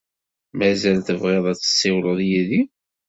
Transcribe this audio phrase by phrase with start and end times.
[0.57, 2.61] Mazal tebɣid ad tessiwled yid-i?